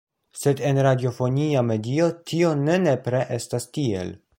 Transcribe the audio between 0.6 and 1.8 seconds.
en radiofonia